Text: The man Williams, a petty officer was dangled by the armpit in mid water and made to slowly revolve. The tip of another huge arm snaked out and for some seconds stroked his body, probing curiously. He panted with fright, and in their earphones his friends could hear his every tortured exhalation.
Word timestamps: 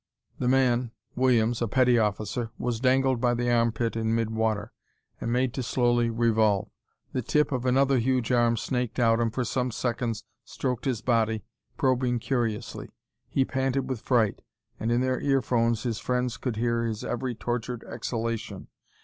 The 0.39 0.47
man 0.47 0.89
Williams, 1.15 1.61
a 1.61 1.67
petty 1.67 1.99
officer 1.99 2.49
was 2.57 2.79
dangled 2.79 3.21
by 3.21 3.35
the 3.35 3.51
armpit 3.51 3.95
in 3.95 4.15
mid 4.15 4.31
water 4.31 4.73
and 5.19 5.31
made 5.31 5.53
to 5.53 5.61
slowly 5.61 6.09
revolve. 6.09 6.71
The 7.13 7.21
tip 7.21 7.51
of 7.51 7.67
another 7.67 7.99
huge 7.99 8.31
arm 8.31 8.57
snaked 8.57 8.97
out 8.99 9.19
and 9.19 9.31
for 9.31 9.45
some 9.45 9.69
seconds 9.69 10.23
stroked 10.43 10.85
his 10.85 11.01
body, 11.03 11.43
probing 11.77 12.17
curiously. 12.17 12.89
He 13.29 13.45
panted 13.45 13.87
with 13.87 14.01
fright, 14.01 14.41
and 14.79 14.91
in 14.91 15.01
their 15.01 15.21
earphones 15.21 15.83
his 15.83 15.99
friends 15.99 16.37
could 16.37 16.55
hear 16.55 16.83
his 16.83 17.03
every 17.03 17.35
tortured 17.35 17.83
exhalation. 17.83 18.69